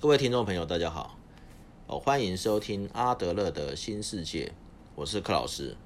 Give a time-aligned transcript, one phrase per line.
[0.00, 1.18] 各位听众朋友，大家好，
[1.88, 4.52] 哦，欢迎收听阿德勒的新世界，
[4.94, 5.76] 我是柯老师。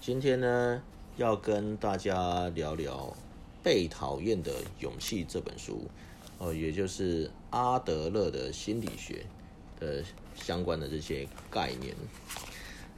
[0.00, 0.82] 今天呢，
[1.16, 2.96] 要跟大家聊聊
[3.62, 5.88] 《被讨厌的勇气》这本书，
[6.38, 9.24] 哦，也就是阿德勒的心理学
[9.78, 10.02] 的
[10.34, 11.94] 相关的这些概念。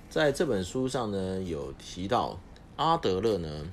[0.09, 2.41] 在这本书上呢，有提到
[2.77, 3.71] 阿德勒呢，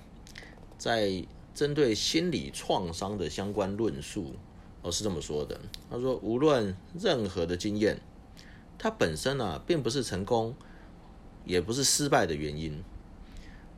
[0.78, 1.26] 在
[1.56, 4.34] 针对心理创伤的相关论述，
[4.84, 5.60] 哦是这么说的。
[5.90, 8.00] 他说，无论任何的经验，
[8.78, 10.54] 它本身呢，并不是成功，
[11.46, 12.84] 也不是失败的原因。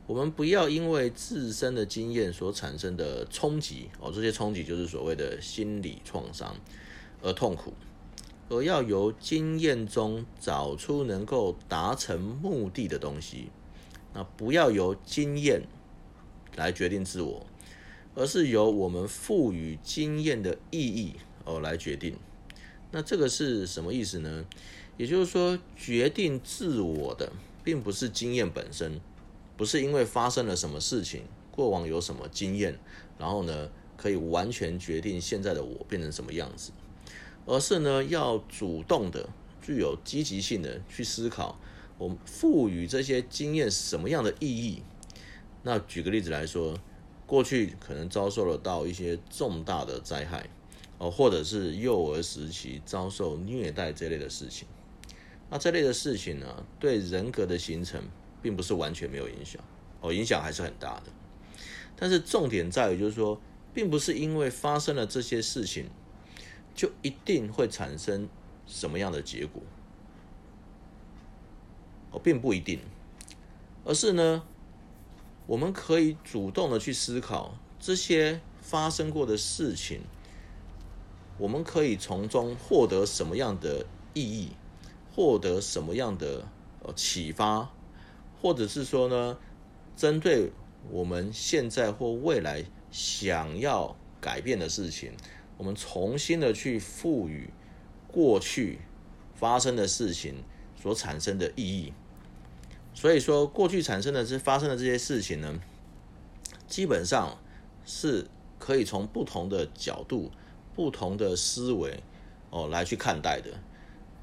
[0.06, 6.54] 我们不要因为自身的经验所产生的冲击，哦，这些冲击就是所谓的心理创伤
[7.22, 7.72] 而痛苦。
[8.48, 13.50] 而要由经验中找出能够达成目的的东西，
[14.14, 15.62] 那不要由经验
[16.54, 17.44] 来决定自我，
[18.16, 22.16] 而是由我们赋予经验的意义而来决定。
[22.90, 24.44] 那这个是什么意思呢？
[24.96, 27.30] 也就是说，决定自我的
[27.62, 28.98] 并不是经验本身，
[29.56, 32.78] 不是因为发生了什么事情，过往有什么经验，
[33.18, 36.72] 然后呢可以完全决定现在的我变成什么样子。
[37.44, 39.28] 而是呢，要主动的、
[39.60, 41.60] 具有积极性的去思考，
[41.98, 44.82] 我们赋予这些经验什么样的意义？
[45.62, 46.78] 那举个例子来说，
[47.26, 50.48] 过去可能遭受了到一些重大的灾害，
[50.98, 54.66] 哦，或者是幼儿时期遭受虐待这类的事情。
[55.50, 58.02] 那这类的事情呢，对人格的形成
[58.40, 59.62] 并不是完全没有影响，
[60.00, 61.12] 哦，影响还是很大的。
[61.96, 63.40] 但是重点在于，就是说，
[63.74, 65.90] 并不是因为发生了这些事情。
[66.74, 68.28] 就一定会产生
[68.66, 69.62] 什么样的结果？
[72.10, 72.80] 哦，并不一定，
[73.82, 74.42] 而是呢，
[75.46, 80.00] 我们可以主动的去思考这些发生过的事情，
[81.38, 84.50] 我们可以从中获得什么样的意义，
[85.14, 86.48] 获得什么样的
[86.82, 87.70] 呃启发，
[88.42, 89.38] 或者是说呢，
[89.96, 90.50] 针对
[90.90, 95.12] 我们现在或未来想要改变的事情。
[95.58, 97.48] 我们重新的去赋予
[98.08, 98.80] 过去
[99.34, 100.42] 发生的事情
[100.80, 101.92] 所产生的意义，
[102.96, 105.60] 所以说过去产生的这发生的这些事情呢，
[106.66, 107.36] 基本上
[107.84, 108.26] 是
[108.58, 110.32] 可以从不同的角度、
[110.74, 112.02] 不同的思维
[112.48, 113.50] 哦来去看待的，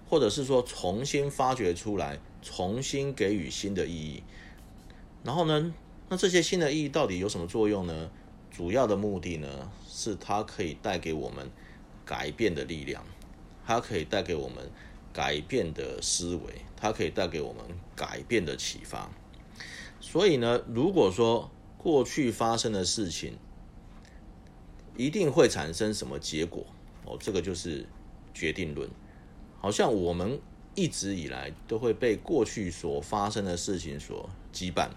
[0.09, 4.23] 或者是说重新发掘出来，重新给予新的意义。
[5.23, 5.71] 然后呢，
[6.09, 8.09] 那这些新的意义到底有什么作用呢？
[8.51, 11.47] 主要的目的呢，是它可以带给我们
[12.03, 13.03] 改变的力量，
[13.65, 14.69] 它可以带给我们
[15.13, 17.63] 改变的思维，它可以带给我们
[17.95, 19.09] 改变的启发。
[20.01, 23.37] 所以呢，如果说过去发生的事情
[24.97, 26.65] 一定会产生什么结果，
[27.05, 27.87] 哦，这个就是
[28.33, 28.89] 决定论。
[29.59, 30.39] 好像我们
[30.75, 34.89] 一直以来都会被过去所发生的事情所羁绊，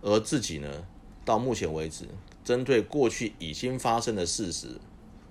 [0.00, 0.84] 而自己呢，
[1.24, 2.06] 到目前为止。
[2.42, 4.80] 针对过去已经发生的事实，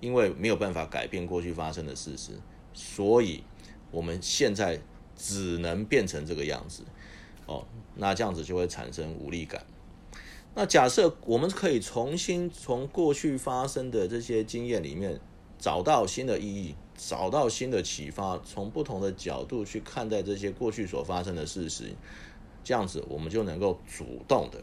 [0.00, 2.32] 因为没有办法改变过去发生的事实，
[2.72, 3.42] 所以
[3.90, 4.80] 我们现在
[5.16, 6.82] 只能变成这个样子。
[7.46, 7.64] 哦，
[7.96, 9.64] 那这样子就会产生无力感。
[10.54, 15.20] 那假设我们可以重新从过去发生的这些经验里面
[15.58, 21.94] 找到新的意义，找到新的启发，从不同的角度去看待这些过去所发生的事实，
[22.64, 24.60] 这样子我们就能够主动的。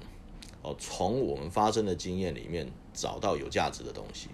[0.61, 4.27] 哦从我们发生的经验里面找到有价值的东西，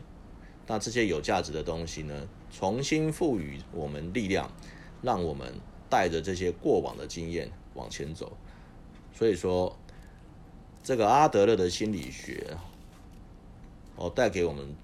[0.65, 4.51] 那这些有价值的东西呢，重新赋予我们力量，
[5.03, 5.53] 让我们
[5.89, 8.35] 带着这些过往的经验往前走。
[9.13, 9.77] 所以说，
[10.81, 12.57] 这个阿德勒的心理学，
[13.95, 14.75] 哦，带给我们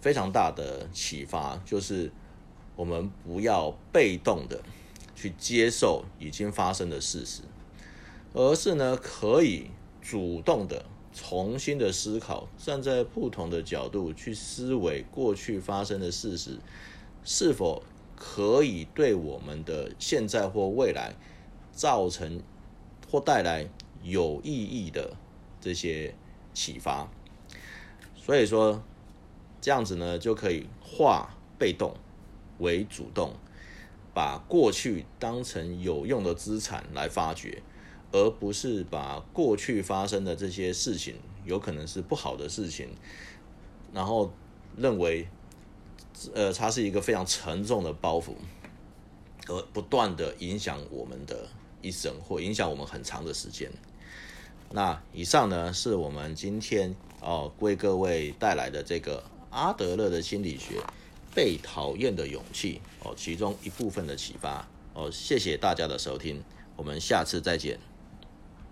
[0.00, 2.10] 非常大的启发，就是
[2.74, 4.60] 我们不要被动的
[5.14, 7.42] 去接受已经发生的事实，
[8.32, 9.70] 而是呢，可以。
[10.00, 16.56] 主动的重新的思考，站在不同的角度去思维过去发生的事实，
[17.24, 17.82] 是否
[18.18, 21.14] 可以对我们的现在或未来
[21.70, 22.42] 造成
[23.08, 23.68] 或带来
[24.02, 25.16] 有意义的
[25.60, 26.12] 这些
[26.52, 27.08] 启发？
[28.16, 28.82] 所以说，
[29.60, 31.94] 这样子呢，就可以化被动
[32.58, 33.32] 为主动，
[34.12, 37.62] 把过去当成有用的资产来发掘。
[38.10, 42.88] 而不是把过去发生的这些事情，有可能是不好的事情，
[43.92, 44.32] 然后
[44.78, 45.28] 认为，
[46.34, 48.32] 呃，它是一个非常沉重的包袱，
[49.46, 51.46] 而不断的影响我们的
[51.80, 53.70] 一生，或影响我们很长的时间。
[54.70, 60.80] 那以上呢，是我们今天哦为各位带来的这个阿德勒的心理学
[61.34, 65.10] 《被讨厌的勇气哦，其中一部分的启发哦。
[65.10, 66.42] 谢谢大家的收听，
[66.76, 67.78] 我们下次再见。